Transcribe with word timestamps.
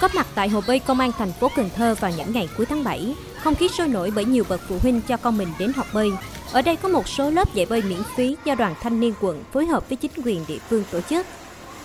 Có 0.00 0.08
mặt 0.14 0.26
tại 0.34 0.48
Hồ 0.48 0.60
bơi 0.66 0.78
Công 0.78 1.00
an 1.00 1.12
thành 1.18 1.32
phố 1.32 1.48
Cần 1.56 1.68
Thơ 1.74 1.94
vào 2.00 2.10
những 2.16 2.32
ngày 2.32 2.48
cuối 2.56 2.66
tháng 2.66 2.84
7, 2.84 3.14
không 3.36 3.54
khí 3.54 3.68
sôi 3.68 3.88
nổi 3.88 4.12
bởi 4.14 4.24
nhiều 4.24 4.44
bậc 4.48 4.60
phụ 4.68 4.76
huynh 4.82 5.00
cho 5.08 5.16
con 5.16 5.38
mình 5.38 5.48
đến 5.58 5.72
học 5.72 5.86
bơi. 5.94 6.10
Ở 6.52 6.62
đây 6.62 6.76
có 6.76 6.88
một 6.88 7.08
số 7.08 7.30
lớp 7.30 7.54
dạy 7.54 7.66
bơi 7.70 7.82
miễn 7.82 7.98
phí 8.16 8.36
do 8.44 8.54
đoàn 8.54 8.74
thanh 8.80 9.00
niên 9.00 9.14
quận 9.20 9.44
phối 9.52 9.66
hợp 9.66 9.88
với 9.88 9.96
chính 9.96 10.10
quyền 10.24 10.44
địa 10.48 10.58
phương 10.68 10.84
tổ 10.90 11.00
chức. 11.00 11.26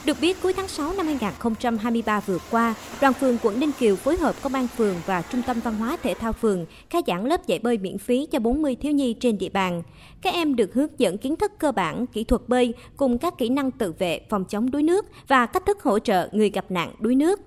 Được 0.05 0.17
biết, 0.21 0.41
cuối 0.41 0.53
tháng 0.53 0.67
6 0.67 0.93
năm 0.93 1.05
2023 1.05 2.19
vừa 2.19 2.37
qua, 2.51 2.73
đoàn 3.01 3.13
phường 3.13 3.37
quận 3.43 3.59
Ninh 3.59 3.71
Kiều 3.79 3.95
phối 3.95 4.17
hợp 4.17 4.35
công 4.41 4.53
an 4.53 4.67
phường 4.77 4.95
và 5.05 5.21
trung 5.21 5.41
tâm 5.47 5.59
văn 5.59 5.75
hóa 5.75 5.97
thể 6.03 6.13
thao 6.13 6.33
phường 6.33 6.65
khai 6.89 7.01
giảng 7.07 7.25
lớp 7.25 7.47
dạy 7.47 7.59
bơi 7.59 7.77
miễn 7.77 7.97
phí 7.97 8.27
cho 8.31 8.39
40 8.39 8.75
thiếu 8.75 8.91
nhi 8.91 9.13
trên 9.13 9.37
địa 9.37 9.49
bàn. 9.49 9.83
Các 10.21 10.33
em 10.33 10.55
được 10.55 10.73
hướng 10.73 10.89
dẫn 10.97 11.17
kiến 11.17 11.35
thức 11.35 11.51
cơ 11.59 11.71
bản, 11.71 12.07
kỹ 12.07 12.23
thuật 12.23 12.41
bơi 12.47 12.73
cùng 12.97 13.17
các 13.17 13.37
kỹ 13.37 13.49
năng 13.49 13.71
tự 13.71 13.93
vệ, 13.99 14.21
phòng 14.29 14.45
chống 14.45 14.71
đuối 14.71 14.83
nước 14.83 15.05
và 15.27 15.45
cách 15.45 15.65
thức 15.65 15.83
hỗ 15.83 15.99
trợ 15.99 16.29
người 16.31 16.49
gặp 16.49 16.65
nạn 16.69 16.93
đuối 16.99 17.15
nước. 17.15 17.39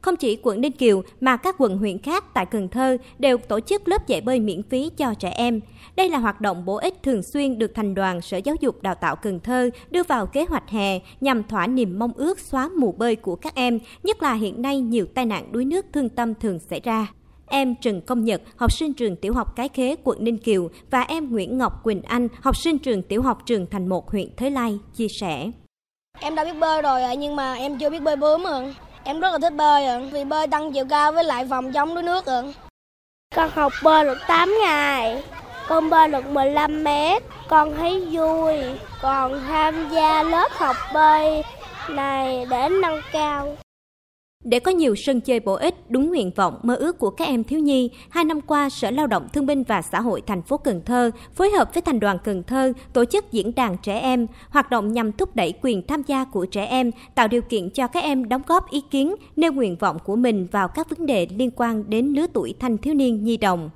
Không 0.00 0.16
chỉ 0.16 0.38
quận 0.42 0.60
Ninh 0.60 0.72
Kiều 0.72 1.02
mà 1.20 1.36
các 1.36 1.54
quận 1.58 1.78
huyện 1.78 1.98
khác 1.98 2.24
tại 2.34 2.46
Cần 2.46 2.68
Thơ 2.68 2.96
đều 3.18 3.38
tổ 3.38 3.60
chức 3.60 3.88
lớp 3.88 4.06
dạy 4.06 4.20
bơi 4.20 4.40
miễn 4.40 4.62
phí 4.62 4.90
cho 4.96 5.14
trẻ 5.14 5.30
em. 5.30 5.60
Đây 5.96 6.08
là 6.08 6.18
hoạt 6.18 6.40
động 6.40 6.64
bổ 6.64 6.76
ích 6.76 7.02
thường 7.02 7.22
xuyên 7.22 7.58
được 7.58 7.74
thành 7.74 7.94
đoàn 7.94 8.20
Sở 8.20 8.36
Giáo 8.36 8.54
dục 8.60 8.82
Đào 8.82 8.94
tạo 8.94 9.16
Cần 9.16 9.40
Thơ 9.40 9.70
đưa 9.90 10.02
vào 10.02 10.26
kế 10.26 10.44
hoạch 10.44 10.70
hè 10.70 10.98
nhằm 11.20 11.42
thỏa 11.44 11.66
niềm 11.66 11.98
mong 11.98 12.12
ước 12.16 12.38
xóa 12.38 12.68
mù 12.68 12.92
bơi 12.92 13.16
của 13.16 13.36
các 13.36 13.54
em, 13.54 13.78
nhất 14.02 14.22
là 14.22 14.34
hiện 14.34 14.62
nay 14.62 14.80
nhiều 14.80 15.06
tai 15.14 15.26
nạn 15.26 15.52
đuối 15.52 15.64
nước 15.64 15.86
thương 15.92 16.08
tâm 16.08 16.34
thường 16.34 16.58
xảy 16.58 16.80
ra. 16.80 17.06
Em 17.46 17.74
Trần 17.74 18.00
Công 18.00 18.24
Nhật, 18.24 18.42
học 18.56 18.72
sinh 18.72 18.94
trường 18.94 19.16
tiểu 19.16 19.34
học 19.34 19.56
Cái 19.56 19.68
Khế, 19.68 19.96
quận 20.04 20.24
Ninh 20.24 20.38
Kiều 20.38 20.68
và 20.90 21.00
em 21.00 21.32
Nguyễn 21.32 21.58
Ngọc 21.58 21.84
Quỳnh 21.84 22.02
Anh, 22.02 22.28
học 22.40 22.56
sinh 22.56 22.78
trường 22.78 23.02
tiểu 23.02 23.22
học 23.22 23.42
trường 23.46 23.66
Thành 23.70 23.88
Một, 23.88 24.10
huyện 24.10 24.36
Thới 24.36 24.50
Lai, 24.50 24.78
chia 24.94 25.08
sẻ. 25.08 25.50
Em 26.20 26.34
đã 26.34 26.44
biết 26.44 26.58
bơi 26.60 26.82
rồi 26.82 27.16
nhưng 27.18 27.36
mà 27.36 27.54
em 27.54 27.78
chưa 27.78 27.90
biết 27.90 28.02
bơi 28.02 28.16
bướm 28.16 28.42
rồi. 28.42 28.74
Em 29.04 29.20
rất 29.20 29.32
là 29.32 29.38
thích 29.38 29.54
bơi 29.56 29.86
ạ. 29.86 30.00
Vì 30.12 30.24
bơi 30.24 30.46
tăng 30.46 30.72
chiều 30.72 30.84
cao 30.90 31.12
với 31.12 31.24
lại 31.24 31.46
phòng 31.50 31.72
chống 31.72 31.94
đuối 31.94 32.02
nước 32.02 32.26
ạ. 32.26 32.42
Con 33.36 33.50
học 33.54 33.72
bơi 33.82 34.04
được 34.04 34.18
8 34.28 34.54
ngày, 34.62 35.22
con 35.68 35.90
bơi 35.90 36.08
được 36.08 36.26
15 36.26 36.84
mét, 36.84 37.22
con 37.48 37.76
thấy 37.76 38.06
vui, 38.10 38.54
còn 39.02 39.40
tham 39.48 39.90
gia 39.90 40.22
lớp 40.22 40.48
học 40.52 40.76
bơi 40.94 41.42
này 41.88 42.46
để 42.50 42.68
nâng 42.68 43.00
cao. 43.12 43.56
Để 44.44 44.60
có 44.60 44.70
nhiều 44.70 44.94
sân 44.94 45.20
chơi 45.20 45.40
bổ 45.40 45.54
ích, 45.54 45.90
đúng 45.90 46.08
nguyện 46.08 46.30
vọng, 46.36 46.58
mơ 46.62 46.74
ước 46.74 46.98
của 46.98 47.10
các 47.10 47.24
em 47.24 47.44
thiếu 47.44 47.60
nhi, 47.60 47.90
hai 48.08 48.24
năm 48.24 48.40
qua 48.40 48.70
Sở 48.70 48.90
Lao 48.90 49.06
động 49.06 49.28
Thương 49.32 49.46
binh 49.46 49.62
và 49.62 49.82
Xã 49.82 50.00
hội 50.00 50.22
thành 50.26 50.42
phố 50.42 50.56
Cần 50.56 50.82
Thơ 50.84 51.10
phối 51.34 51.50
hợp 51.50 51.74
với 51.74 51.82
Thành 51.82 52.00
đoàn 52.00 52.18
Cần 52.24 52.42
Thơ 52.42 52.72
tổ 52.92 53.04
chức 53.04 53.32
diễn 53.32 53.54
đàn 53.54 53.76
trẻ 53.82 53.98
em, 53.98 54.26
hoạt 54.50 54.70
động 54.70 54.92
nhằm 54.92 55.12
thúc 55.12 55.36
đẩy 55.36 55.54
quyền 55.62 55.86
tham 55.86 56.02
gia 56.06 56.24
của 56.24 56.46
trẻ 56.46 56.64
em, 56.64 56.90
tạo 57.14 57.28
điều 57.28 57.42
kiện 57.42 57.70
cho 57.70 57.86
các 57.86 58.00
em 58.04 58.28
đóng 58.28 58.42
góp 58.46 58.70
ý 58.70 58.80
kiến, 58.90 59.14
nêu 59.36 59.52
nguyện 59.52 59.76
vọng 59.76 59.98
của 60.04 60.16
mình 60.16 60.46
vào 60.52 60.68
các 60.68 60.90
vấn 60.90 61.06
đề 61.06 61.26
liên 61.36 61.50
quan 61.56 61.90
đến 61.90 62.06
lứa 62.06 62.26
tuổi 62.32 62.54
thanh 62.58 62.78
thiếu 62.78 62.94
niên 62.94 63.24
nhi 63.24 63.36
đồng. 63.36 63.70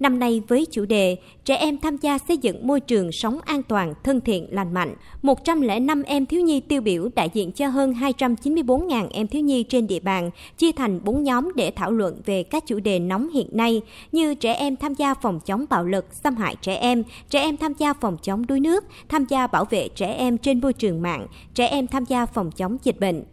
Năm 0.00 0.18
nay 0.18 0.42
với 0.48 0.66
chủ 0.70 0.84
đề 0.84 1.16
Trẻ 1.44 1.56
em 1.56 1.78
tham 1.78 1.96
gia 1.96 2.18
xây 2.18 2.36
dựng 2.36 2.66
môi 2.66 2.80
trường 2.80 3.12
sống 3.12 3.38
an 3.44 3.62
toàn, 3.62 3.94
thân 4.04 4.20
thiện, 4.20 4.46
lành 4.50 4.74
mạnh, 4.74 4.94
105 5.22 6.02
em 6.02 6.26
thiếu 6.26 6.40
nhi 6.40 6.60
tiêu 6.60 6.80
biểu 6.80 7.08
đại 7.16 7.30
diện 7.34 7.52
cho 7.52 7.68
hơn 7.68 7.92
294.000 7.92 9.08
em 9.10 9.28
thiếu 9.28 9.42
nhi 9.42 9.62
trên 9.62 9.86
địa 9.86 10.00
bàn, 10.00 10.30
chia 10.58 10.72
thành 10.72 11.00
4 11.04 11.22
nhóm 11.22 11.52
để 11.54 11.70
thảo 11.76 11.90
luận 11.90 12.20
về 12.26 12.42
các 12.42 12.66
chủ 12.66 12.80
đề 12.80 12.98
nóng 12.98 13.28
hiện 13.28 13.48
nay 13.52 13.82
như 14.12 14.34
trẻ 14.34 14.54
em 14.54 14.76
tham 14.76 14.94
gia 14.94 15.14
phòng 15.14 15.40
chống 15.40 15.64
bạo 15.70 15.84
lực, 15.84 16.06
xâm 16.12 16.36
hại 16.36 16.56
trẻ 16.62 16.74
em, 16.74 17.02
trẻ 17.30 17.40
em 17.40 17.56
tham 17.56 17.72
gia 17.78 17.92
phòng 17.92 18.16
chống 18.22 18.46
đuối 18.46 18.60
nước, 18.60 18.84
tham 19.08 19.24
gia 19.24 19.46
bảo 19.46 19.64
vệ 19.64 19.88
trẻ 19.88 20.12
em 20.12 20.38
trên 20.38 20.60
môi 20.60 20.72
trường 20.72 21.02
mạng, 21.02 21.26
trẻ 21.54 21.66
em 21.66 21.86
tham 21.86 22.04
gia 22.04 22.26
phòng 22.26 22.50
chống 22.50 22.76
dịch 22.82 23.00
bệnh. 23.00 23.24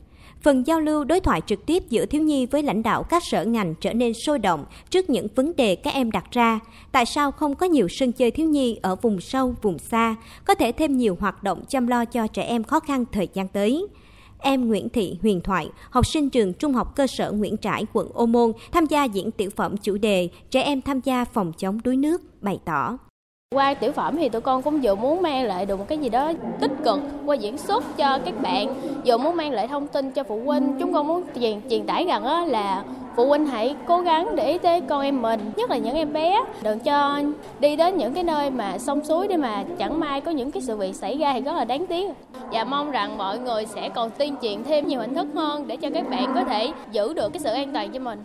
Phần 0.41 0.67
giao 0.67 0.79
lưu 0.79 1.03
đối 1.03 1.19
thoại 1.19 1.41
trực 1.45 1.65
tiếp 1.65 1.83
giữa 1.89 2.05
thiếu 2.05 2.21
nhi 2.21 2.45
với 2.45 2.63
lãnh 2.63 2.83
đạo 2.83 3.03
các 3.03 3.23
sở 3.23 3.45
ngành 3.45 3.75
trở 3.75 3.93
nên 3.93 4.13
sôi 4.13 4.39
động 4.39 4.65
trước 4.89 5.09
những 5.09 5.27
vấn 5.35 5.55
đề 5.55 5.75
các 5.75 5.93
em 5.93 6.11
đặt 6.11 6.31
ra. 6.31 6.59
Tại 6.91 7.05
sao 7.05 7.31
không 7.31 7.55
có 7.55 7.65
nhiều 7.65 7.87
sân 7.87 8.11
chơi 8.11 8.31
thiếu 8.31 8.49
nhi 8.49 8.79
ở 8.81 8.95
vùng 8.95 9.21
sâu, 9.21 9.55
vùng 9.61 9.79
xa, 9.79 10.15
có 10.45 10.55
thể 10.55 10.71
thêm 10.71 10.97
nhiều 10.97 11.17
hoạt 11.19 11.43
động 11.43 11.63
chăm 11.69 11.87
lo 11.87 12.05
cho 12.05 12.27
trẻ 12.27 12.43
em 12.43 12.63
khó 12.63 12.79
khăn 12.79 13.05
thời 13.11 13.27
gian 13.33 13.47
tới? 13.47 13.87
Em 14.39 14.67
Nguyễn 14.67 14.89
Thị 14.89 15.17
Huyền 15.21 15.41
Thoại, 15.41 15.69
học 15.89 16.05
sinh 16.05 16.29
trường 16.29 16.53
Trung 16.53 16.73
học 16.73 16.95
cơ 16.95 17.07
sở 17.07 17.31
Nguyễn 17.31 17.57
Trãi, 17.57 17.85
quận 17.93 18.09
Ô 18.13 18.25
Môn, 18.25 18.51
tham 18.71 18.85
gia 18.85 19.03
diễn 19.03 19.31
tiểu 19.31 19.49
phẩm 19.55 19.77
chủ 19.77 19.97
đề 19.97 20.29
Trẻ 20.51 20.61
em 20.61 20.81
tham 20.81 21.01
gia 21.03 21.25
phòng 21.25 21.53
chống 21.57 21.79
đuối 21.83 21.97
nước, 21.97 22.41
bày 22.41 22.59
tỏ. 22.65 22.97
Qua 23.55 23.73
tiểu 23.73 23.91
phẩm 23.91 24.17
thì 24.17 24.29
tụi 24.29 24.41
con 24.41 24.61
cũng 24.61 24.79
vừa 24.81 24.95
muốn 24.95 25.21
mang 25.21 25.43
lại 25.43 25.65
được 25.65 25.79
một 25.79 25.85
cái 25.87 25.97
gì 25.97 26.09
đó 26.09 26.31
tích 26.59 26.71
cực 26.83 26.99
qua 27.25 27.35
diễn 27.35 27.57
xuất 27.57 27.97
cho 27.97 28.19
các 28.25 28.41
bạn, 28.41 28.73
vừa 29.05 29.17
muốn 29.17 29.35
mang 29.35 29.51
lại 29.51 29.67
thông 29.67 29.87
tin 29.87 30.11
cho 30.11 30.23
phụ 30.23 30.41
huynh. 30.45 30.75
Chúng 30.79 30.93
con 30.93 31.07
muốn 31.07 31.23
truyền, 31.35 31.61
truyền 31.69 31.85
tải 31.85 32.05
rằng 32.05 32.23
đó 32.23 32.45
là 32.45 32.83
phụ 33.15 33.27
huynh 33.27 33.45
hãy 33.45 33.75
cố 33.87 34.01
gắng 34.01 34.35
để 34.35 34.51
ý 34.51 34.57
tới 34.57 34.81
con 34.81 35.01
em 35.01 35.21
mình, 35.21 35.51
nhất 35.55 35.69
là 35.69 35.77
những 35.77 35.95
em 35.95 36.13
bé, 36.13 36.43
đừng 36.63 36.79
cho 36.79 37.21
đi 37.59 37.75
đến 37.75 37.97
những 37.97 38.13
cái 38.13 38.23
nơi 38.23 38.49
mà 38.49 38.77
sông 38.77 39.03
suối 39.03 39.27
để 39.27 39.37
mà 39.37 39.63
chẳng 39.77 39.99
may 39.99 40.21
có 40.21 40.31
những 40.31 40.51
cái 40.51 40.61
sự 40.61 40.77
việc 40.77 40.95
xảy 40.95 41.17
ra 41.17 41.33
thì 41.33 41.41
rất 41.41 41.55
là 41.55 41.65
đáng 41.65 41.87
tiếc. 41.87 42.11
Và 42.51 42.63
mong 42.63 42.91
rằng 42.91 43.17
mọi 43.17 43.39
người 43.39 43.65
sẽ 43.65 43.89
còn 43.89 44.11
tuyên 44.17 44.35
truyền 44.41 44.63
thêm 44.63 44.87
nhiều 44.87 44.99
hình 44.99 45.15
thức 45.15 45.27
hơn 45.35 45.67
để 45.67 45.75
cho 45.75 45.89
các 45.93 46.09
bạn 46.09 46.31
có 46.35 46.43
thể 46.43 46.71
giữ 46.91 47.13
được 47.13 47.33
cái 47.33 47.39
sự 47.39 47.49
an 47.49 47.73
toàn 47.73 47.91
cho 47.91 47.99
mình. 47.99 48.19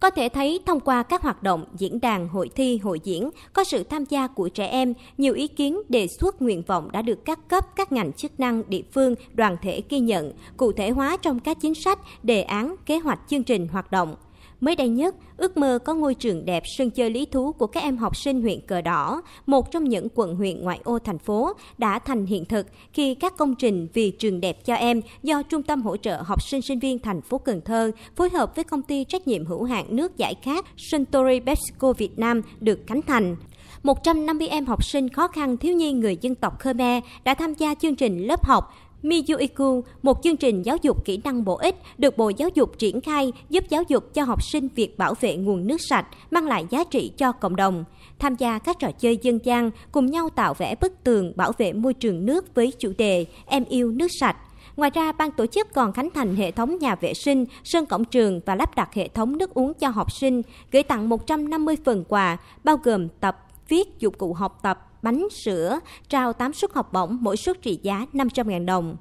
Có 0.00 0.10
thể 0.10 0.28
thấy 0.28 0.60
thông 0.66 0.80
qua 0.80 1.02
các 1.02 1.22
hoạt 1.22 1.42
động, 1.42 1.64
diễn 1.78 2.00
đàn, 2.00 2.28
hội 2.28 2.50
thi, 2.54 2.78
hội 2.78 3.00
diễn, 3.04 3.30
có 3.52 3.64
sự 3.64 3.82
tham 3.84 4.04
gia 4.04 4.26
của 4.26 4.48
trẻ 4.48 4.66
em, 4.66 4.94
nhiều 5.18 5.34
ý 5.34 5.48
kiến, 5.48 5.82
đề 5.88 6.06
xuất 6.06 6.42
nguyện 6.42 6.62
vọng 6.66 6.92
đã 6.92 7.02
được 7.02 7.24
các 7.24 7.48
cấp, 7.48 7.64
các 7.76 7.92
ngành 7.92 8.12
chức 8.12 8.40
năng, 8.40 8.62
địa 8.68 8.82
phương, 8.92 9.14
đoàn 9.34 9.56
thể 9.62 9.82
ghi 9.88 10.00
nhận, 10.00 10.32
cụ 10.56 10.72
thể 10.72 10.90
hóa 10.90 11.16
trong 11.22 11.40
các 11.40 11.56
chính 11.60 11.74
sách, 11.74 11.98
đề 12.22 12.42
án, 12.42 12.76
kế 12.86 12.98
hoạch 12.98 13.20
chương 13.28 13.42
trình 13.42 13.68
hoạt 13.68 13.90
động. 13.90 14.14
Mới 14.60 14.76
đây 14.76 14.88
nhất, 14.88 15.14
ước 15.36 15.56
mơ 15.56 15.78
có 15.84 15.94
ngôi 15.94 16.14
trường 16.14 16.44
đẹp 16.44 16.62
sân 16.66 16.90
chơi 16.90 17.10
lý 17.10 17.26
thú 17.26 17.52
của 17.52 17.66
các 17.66 17.82
em 17.82 17.96
học 17.96 18.16
sinh 18.16 18.42
huyện 18.42 18.60
Cờ 18.60 18.80
Đỏ, 18.80 19.22
một 19.46 19.70
trong 19.70 19.84
những 19.84 20.08
quận 20.14 20.36
huyện 20.36 20.60
ngoại 20.60 20.80
ô 20.84 20.98
thành 20.98 21.18
phố, 21.18 21.52
đã 21.78 21.98
thành 21.98 22.26
hiện 22.26 22.44
thực 22.44 22.66
khi 22.92 23.14
các 23.14 23.36
công 23.36 23.54
trình 23.54 23.88
vì 23.94 24.10
trường 24.10 24.40
đẹp 24.40 24.64
cho 24.64 24.74
em 24.74 25.00
do 25.22 25.42
Trung 25.42 25.62
tâm 25.62 25.82
hỗ 25.82 25.96
trợ 25.96 26.22
học 26.22 26.42
sinh 26.42 26.62
sinh 26.62 26.78
viên 26.78 26.98
thành 26.98 27.22
phố 27.22 27.38
Cần 27.38 27.60
Thơ 27.60 27.90
phối 28.16 28.30
hợp 28.30 28.56
với 28.56 28.64
công 28.64 28.82
ty 28.82 29.04
trách 29.04 29.28
nhiệm 29.28 29.46
hữu 29.46 29.64
hạn 29.64 29.86
nước 29.88 30.16
giải 30.16 30.34
khát 30.42 30.64
Suntory 30.76 31.40
Pepsico 31.40 31.92
Việt 31.92 32.18
Nam 32.18 32.42
được 32.60 32.80
khánh 32.86 33.02
thành. 33.02 33.36
150 33.82 34.48
em 34.48 34.66
học 34.66 34.84
sinh 34.84 35.08
khó 35.08 35.28
khăn 35.28 35.56
thiếu 35.56 35.74
nhi 35.74 35.92
người 35.92 36.16
dân 36.20 36.34
tộc 36.34 36.60
Khmer 36.60 37.04
đã 37.24 37.34
tham 37.34 37.54
gia 37.54 37.74
chương 37.74 37.96
trình 37.96 38.26
lớp 38.26 38.46
học 38.46 38.74
Miyuiku, 39.02 39.84
một 40.02 40.22
chương 40.22 40.36
trình 40.36 40.62
giáo 40.62 40.76
dục 40.82 41.04
kỹ 41.04 41.20
năng 41.24 41.44
bổ 41.44 41.56
ích 41.56 41.76
được 41.98 42.16
Bộ 42.16 42.28
Giáo 42.28 42.48
dục 42.54 42.78
triển 42.78 43.00
khai 43.00 43.32
giúp 43.50 43.64
giáo 43.68 43.82
dục 43.88 44.14
cho 44.14 44.24
học 44.24 44.42
sinh 44.42 44.68
việc 44.74 44.98
bảo 44.98 45.14
vệ 45.20 45.36
nguồn 45.36 45.66
nước 45.66 45.80
sạch, 45.80 46.06
mang 46.30 46.46
lại 46.46 46.66
giá 46.70 46.84
trị 46.84 47.12
cho 47.16 47.32
cộng 47.32 47.56
đồng. 47.56 47.84
Tham 48.18 48.34
gia 48.34 48.58
các 48.58 48.78
trò 48.78 48.90
chơi 48.98 49.18
dân 49.22 49.38
gian, 49.44 49.70
cùng 49.92 50.06
nhau 50.06 50.28
tạo 50.30 50.54
vẽ 50.54 50.74
bức 50.80 51.04
tường 51.04 51.32
bảo 51.36 51.52
vệ 51.58 51.72
môi 51.72 51.94
trường 51.94 52.26
nước 52.26 52.54
với 52.54 52.72
chủ 52.78 52.92
đề 52.98 53.26
Em 53.46 53.64
yêu 53.64 53.92
nước 53.92 54.08
sạch. 54.20 54.36
Ngoài 54.76 54.90
ra, 54.94 55.12
ban 55.12 55.30
tổ 55.30 55.46
chức 55.46 55.72
còn 55.74 55.92
khánh 55.92 56.08
thành 56.14 56.36
hệ 56.36 56.50
thống 56.50 56.78
nhà 56.78 56.94
vệ 56.94 57.14
sinh, 57.14 57.44
sân 57.64 57.86
cổng 57.86 58.04
trường 58.04 58.40
và 58.46 58.54
lắp 58.54 58.74
đặt 58.74 58.94
hệ 58.94 59.08
thống 59.08 59.38
nước 59.38 59.54
uống 59.54 59.74
cho 59.74 59.88
học 59.88 60.12
sinh, 60.12 60.42
gửi 60.72 60.82
tặng 60.82 61.08
150 61.08 61.76
phần 61.84 62.04
quà, 62.08 62.36
bao 62.64 62.76
gồm 62.76 63.08
tập, 63.08 63.46
viết, 63.68 63.98
dụng 63.98 64.14
cụ 64.18 64.32
học 64.32 64.58
tập, 64.62 64.95
bánh, 65.06 65.28
sữa, 65.30 65.80
trao 66.08 66.32
8 66.32 66.52
suất 66.52 66.72
học 66.74 66.92
bổng, 66.92 67.18
mỗi 67.20 67.36
suất 67.36 67.62
trị 67.62 67.80
giá 67.82 68.06
500.000 68.12 68.64
đồng. 68.64 68.96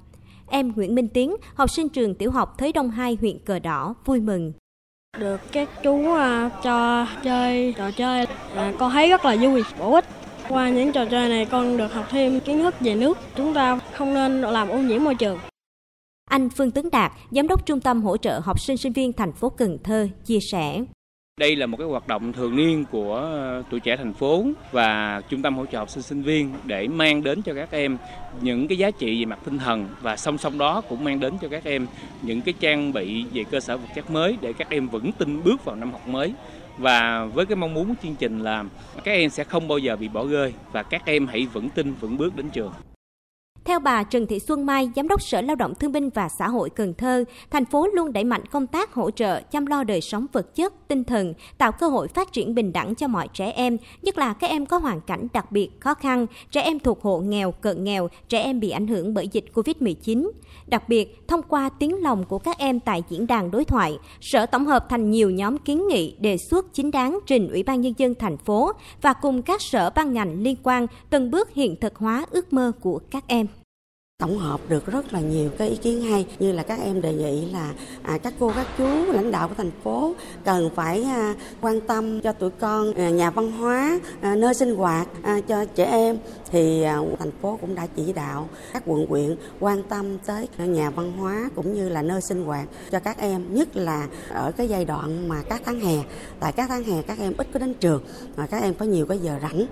Em 0.48 0.72
Nguyễn 0.76 0.96
Minh 0.96 1.08
Tiến, 1.08 1.36
học 1.56 1.70
sinh 1.70 1.90
trường 1.90 2.16
tiểu 2.16 2.32
học 2.32 2.58
Thới 2.58 2.72
Đông 2.72 2.90
2 2.90 3.18
huyện 3.22 3.40
Cờ 3.46 3.60
Đỏ, 3.60 3.96
vui 4.06 4.20
mừng. 4.20 4.54
Được 5.20 5.42
các 5.52 5.70
chú 5.84 5.92
uh, 5.92 6.52
cho 6.64 7.08
chơi 7.24 7.74
trò 7.78 7.92
chơi, 7.92 8.26
à, 8.56 8.74
con 8.80 8.92
thấy 8.92 9.10
rất 9.10 9.26
là 9.26 9.36
vui, 9.36 9.64
bổ 9.80 9.94
ích. 9.94 10.06
Qua 10.50 10.70
những 10.70 10.92
trò 10.92 11.06
chơi 11.06 11.30
này 11.30 11.46
con 11.46 11.78
được 11.78 11.94
học 11.94 12.06
thêm 12.10 12.40
kiến 12.40 12.60
thức 12.60 12.76
về 12.80 12.96
nước. 12.96 13.18
Chúng 13.36 13.54
ta 13.54 13.80
không 13.94 14.14
nên 14.14 14.42
làm 14.42 14.70
ô 14.70 14.78
nhiễm 14.78 15.04
môi 15.04 15.16
trường. 15.16 15.40
Anh 16.30 16.50
Phương 16.50 16.72
Tấn 16.72 16.90
Đạt, 16.92 17.12
Giám 17.32 17.48
đốc 17.48 17.66
Trung 17.66 17.80
tâm 17.80 18.02
hỗ 18.02 18.18
trợ 18.18 18.40
học 18.40 18.60
sinh 18.60 18.78
sinh 18.78 18.94
viên 18.94 19.14
thành 19.14 19.34
phố 19.34 19.50
Cần 19.50 19.78
Thơ, 19.84 20.08
chia 20.26 20.40
sẻ. 20.40 20.82
Đây 21.40 21.56
là 21.56 21.66
một 21.66 21.78
cái 21.78 21.88
hoạt 21.88 22.08
động 22.08 22.34
thường 22.34 22.56
niên 22.56 22.86
của 22.92 23.16
ờ, 23.16 23.64
tuổi 23.70 23.80
trẻ 23.80 23.98
thành 23.98 24.14
phố 24.14 24.46
và 24.72 25.22
trung 25.30 25.42
tâm 25.42 25.58
hỗ 25.58 25.66
trợ 25.66 25.78
học 25.78 25.90
sinh 25.90 26.04
sinh 26.04 26.22
viên 26.22 26.54
để 26.64 26.88
mang 26.88 27.24
đến 27.24 27.42
cho 27.42 27.54
các 27.54 27.72
em 27.72 27.98
những 28.42 28.68
cái 28.68 28.78
giá 28.78 28.92
trị 28.92 29.20
về 29.20 29.26
mặt 29.26 29.40
tinh 29.46 29.58
thần 29.58 29.88
và 30.02 30.18
song 30.18 30.38
song 30.38 30.58
đó 30.58 30.82
cũng 30.90 31.04
mang 31.04 31.20
đến 31.20 31.34
cho 31.42 31.48
các 31.48 31.64
em 31.64 31.88
những 32.22 32.42
cái 32.42 32.54
trang 32.60 32.94
bị 32.94 33.26
về 33.34 33.44
cơ 33.52 33.60
sở 33.60 33.78
vật 33.78 33.88
chất 33.96 34.12
mới 34.12 34.38
để 34.42 34.54
các 34.54 34.70
em 34.70 34.88
vững 34.88 35.12
tin 35.12 35.44
bước 35.44 35.66
vào 35.66 35.76
năm 35.76 35.92
học 35.92 36.08
mới 36.08 36.34
và 36.78 37.26
với 37.26 37.46
cái 37.46 37.56
mong 37.56 37.74
muốn 37.74 37.88
của 37.88 37.94
chương 38.04 38.16
trình 38.16 38.40
là 38.40 38.64
các 39.04 39.12
em 39.12 39.30
sẽ 39.30 39.44
không 39.44 39.68
bao 39.68 39.78
giờ 39.78 39.96
bị 39.96 40.08
bỏ 40.08 40.26
rơi 40.28 40.54
và 40.72 40.84
các 40.84 41.06
em 41.06 41.28
hãy 41.28 41.48
vững 41.54 41.70
tin 41.70 41.94
vững 41.94 42.18
bước 42.18 42.36
đến 42.36 42.50
trường. 42.50 42.72
Theo 43.66 43.80
bà 43.80 44.04
Trần 44.04 44.28
Thị 44.28 44.40
Xuân 44.40 44.66
Mai, 44.66 44.90
Giám 44.96 45.08
đốc 45.08 45.22
Sở 45.22 45.42
Lao 45.42 45.56
động 45.56 45.76
Thương 45.76 45.92
binh 45.92 46.10
và 46.10 46.30
Xã 46.30 46.48
hội 46.48 46.70
Cần 46.70 46.94
Thơ, 46.94 47.24
thành 47.52 47.66
phố 47.66 47.88
luôn 47.88 48.14
đẩy 48.14 48.24
mạnh 48.24 48.46
công 48.46 48.68
tác 48.68 48.94
hỗ 48.94 49.12
trợ 49.12 49.42
chăm 49.42 49.66
lo 49.66 49.84
đời 49.84 50.02
sống 50.02 50.26
vật 50.34 50.56
chất, 50.56 50.88
tinh 50.88 51.04
thần, 51.04 51.34
tạo 51.58 51.72
cơ 51.72 51.88
hội 51.88 52.08
phát 52.08 52.32
triển 52.32 52.56
bình 52.56 52.74
đẳng 52.74 52.96
cho 52.96 53.08
mọi 53.08 53.28
trẻ 53.34 53.52
em, 53.52 53.78
nhất 54.02 54.18
là 54.18 54.34
các 54.34 54.50
em 54.50 54.66
có 54.66 54.78
hoàn 54.78 55.02
cảnh 55.02 55.28
đặc 55.34 55.52
biệt 55.52 55.70
khó 55.80 55.94
khăn, 55.94 56.26
trẻ 56.52 56.62
em 56.62 56.80
thuộc 56.80 57.02
hộ 57.02 57.20
nghèo, 57.20 57.52
cận 57.52 57.84
nghèo, 57.84 58.10
trẻ 58.30 58.42
em 58.42 58.60
bị 58.60 58.70
ảnh 58.70 58.88
hưởng 58.88 59.14
bởi 59.14 59.28
dịch 59.28 59.46
COVID-19. 59.54 60.32
Đặc 60.68 60.90
biệt, 60.90 61.28
thông 61.28 61.42
qua 61.42 61.70
tiếng 61.70 62.04
lòng 62.04 62.24
của 62.24 62.40
các 62.40 62.58
em 62.58 62.80
tại 62.80 63.04
diễn 63.10 63.28
đàn 63.28 63.52
đối 63.52 63.66
thoại, 63.66 63.98
Sở 64.22 64.46
tổng 64.46 64.66
hợp 64.66 64.90
thành 64.90 65.12
nhiều 65.12 65.30
nhóm 65.30 65.58
kiến 65.58 65.88
nghị 65.88 66.16
đề 66.20 66.38
xuất 66.38 66.74
chính 66.74 66.92
đáng 66.92 67.20
trình 67.28 67.50
Ủy 67.50 67.64
ban 67.64 67.82
Nhân 67.82 67.94
dân 67.98 68.16
thành 68.16 68.38
phố 68.38 68.72
và 69.02 69.14
cùng 69.14 69.42
các 69.42 69.62
sở 69.62 69.90
ban 69.90 70.14
ngành 70.14 70.44
liên 70.44 70.56
quan 70.64 70.88
từng 71.10 71.32
bước 71.32 71.54
hiện 71.54 71.76
thực 71.82 71.96
hóa 71.96 72.26
ước 72.32 72.54
mơ 72.54 72.72
của 72.82 73.00
các 73.12 73.24
em 73.28 73.48
tổng 74.20 74.38
hợp 74.38 74.60
được 74.70 74.86
rất 74.86 75.14
là 75.14 75.20
nhiều 75.20 75.50
cái 75.58 75.70
ý 75.70 75.76
kiến 75.76 76.02
hay. 76.02 76.26
Như 76.40 76.52
là 76.52 76.64
các 76.64 76.80
em 76.80 77.02
đề 77.02 77.14
nghị 77.14 77.52
là 77.52 77.74
à, 78.04 78.18
các 78.18 78.34
cô 78.40 78.52
các 78.56 78.68
chú 78.78 79.12
lãnh 79.12 79.32
đạo 79.32 79.48
của 79.48 79.54
thành 79.58 79.72
phố 79.84 80.16
cần 80.46 80.70
phải 80.76 81.04
à, 81.04 81.36
quan 81.62 81.82
tâm 81.82 82.22
cho 82.22 82.32
tụi 82.32 82.50
con 82.50 82.94
à, 82.94 83.10
nhà 83.10 83.30
văn 83.30 83.52
hóa 83.52 84.00
à, 84.22 84.36
nơi 84.36 84.54
sinh 84.54 84.76
hoạt 84.76 85.08
à, 85.22 85.40
cho 85.48 85.66
trẻ 85.66 85.86
em. 85.86 86.18
Thì 86.52 86.82
à, 86.82 87.00
thành 87.20 87.32
phố 87.42 87.58
cũng 87.62 87.76
đã 87.76 87.88
chỉ 87.96 88.14
đạo 88.14 88.50
các 88.74 88.84
quận 88.86 89.06
huyện 89.10 89.36
quan 89.60 89.84
tâm 89.84 90.18
tới 90.26 90.48
nhà 90.58 90.90
văn 90.90 91.12
hóa 91.12 91.50
cũng 91.56 91.74
như 91.74 91.90
là 91.90 92.02
nơi 92.02 92.22
sinh 92.22 92.46
hoạt 92.46 92.68
cho 92.92 93.00
các 93.00 93.18
em 93.18 93.56
nhất 93.56 93.78
là 93.78 94.08
ở 94.30 94.52
cái 94.58 94.68
giai 94.68 94.86
đoạn 94.86 95.28
mà 95.28 95.42
các 95.50 95.62
tháng 95.66 95.80
hè. 95.80 95.96
Tại 96.40 96.52
các 96.52 96.70
tháng 96.70 96.84
hè 96.84 97.02
các 97.02 97.20
em 97.20 97.34
ít 97.38 97.48
có 97.54 97.60
đến 97.60 97.74
trường 97.74 98.04
mà 98.36 98.48
các 98.48 98.62
em 98.62 98.74
có 98.74 98.86
nhiều 98.86 99.06
cái 99.06 99.18
giờ 99.18 99.40
rảnh 99.42 99.66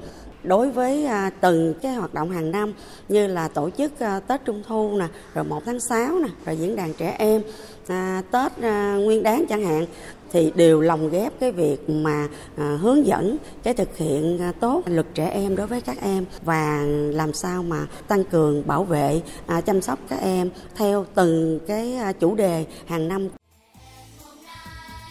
đối 0.44 0.72
với 0.72 1.06
à, 1.06 1.32
từng 1.42 1.74
cái 1.82 1.94
hoạt 1.94 2.14
động 2.14 2.32
hàng 2.32 2.52
năm 2.52 2.74
như 3.10 3.28
là 3.28 3.48
tổ 3.48 3.70
chức 3.78 4.00
à, 4.00 4.20
Tết 4.20 4.46
Trung 4.46 4.64
thu 4.68 4.98
nè, 5.00 5.08
rồi 5.34 5.46
1 5.46 5.62
tháng 5.66 5.80
6 5.80 6.20
nè, 6.20 6.30
rồi 6.46 6.58
diễn 6.58 6.76
đàn 6.76 6.94
trẻ 6.94 7.16
em, 7.20 7.42
à, 7.88 8.22
Tết 8.32 8.52
Nguyên 9.00 9.24
Đán 9.24 9.46
chẳng 9.50 9.66
hạn 9.66 9.86
thì 10.32 10.52
đều 10.56 10.82
lồng 10.82 11.10
ghép 11.10 11.40
cái 11.40 11.52
việc 11.52 11.90
mà 11.90 12.28
hướng 12.58 13.06
dẫn 13.06 13.38
cái 13.64 13.74
thực 13.74 13.98
hiện 13.98 14.40
tốt 14.60 14.82
luật 14.86 15.06
trẻ 15.14 15.30
em 15.30 15.56
đối 15.56 15.68
với 15.68 15.82
các 15.82 15.98
em 16.02 16.26
và 16.46 16.86
làm 17.12 17.34
sao 17.34 17.64
mà 17.64 17.88
tăng 18.08 18.24
cường 18.24 18.68
bảo 18.68 18.84
vệ 18.84 19.22
chăm 19.66 19.82
sóc 19.82 20.00
các 20.10 20.20
em 20.22 20.50
theo 20.76 21.06
từng 21.16 21.60
cái 21.68 21.98
chủ 22.20 22.36
đề 22.36 22.66
hàng 22.86 23.08
năm 23.08 23.30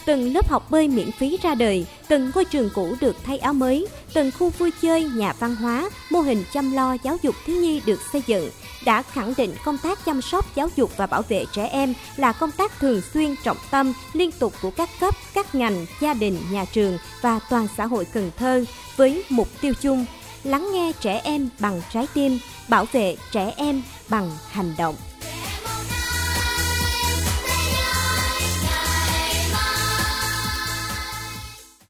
từng 0.05 0.35
lớp 0.35 0.49
học 0.49 0.71
bơi 0.71 0.89
miễn 0.89 1.13
phí 1.13 1.39
ra 1.43 1.55
đời, 1.55 1.87
từng 2.09 2.31
ngôi 2.35 2.45
trường 2.45 2.71
cũ 2.75 2.95
được 3.01 3.17
thay 3.25 3.39
áo 3.39 3.53
mới, 3.53 3.87
từng 4.13 4.31
khu 4.39 4.51
vui 4.51 4.71
chơi, 4.83 5.05
nhà 5.05 5.33
văn 5.39 5.57
hóa, 5.57 5.91
mô 6.11 6.21
hình 6.21 6.45
chăm 6.53 6.73
lo 6.73 6.97
giáo 7.03 7.17
dục 7.23 7.35
thiếu 7.47 7.57
nhi 7.57 7.83
được 7.87 8.01
xây 8.13 8.23
dựng, 8.27 8.51
đã 8.85 9.03
khẳng 9.03 9.35
định 9.37 9.55
công 9.65 9.79
tác 9.79 10.05
chăm 10.05 10.23
sóc 10.23 10.55
giáo 10.55 10.69
dục 10.77 10.91
và 10.97 11.07
bảo 11.07 11.23
vệ 11.29 11.45
trẻ 11.53 11.67
em 11.67 11.95
là 12.17 12.33
công 12.33 12.51
tác 12.51 12.79
thường 12.79 13.01
xuyên 13.15 13.35
trọng 13.45 13.57
tâm, 13.71 13.93
liên 14.13 14.33
tục 14.33 14.53
của 14.63 14.71
các 14.71 14.89
cấp, 15.01 15.15
các 15.35 15.55
ngành, 15.55 15.87
gia 16.01 16.15
đình, 16.15 16.39
nhà 16.51 16.65
trường 16.73 16.99
và 17.21 17.41
toàn 17.51 17.69
xã 17.77 17.87
hội 17.87 18.05
Cần 18.05 18.31
Thơ 18.37 18.65
với 18.97 19.25
mục 19.29 19.49
tiêu 19.61 19.73
chung 19.81 20.07
lắng 20.45 20.69
nghe 20.73 20.93
trẻ 21.01 21.21
em 21.25 21.49
bằng 21.59 21.83
trái 21.93 22.07
tim, 22.15 22.39
bảo 22.69 22.85
vệ 22.93 23.17
trẻ 23.33 23.53
em 23.57 23.83
bằng 24.09 24.31
hành 24.51 24.75
động. 24.79 24.95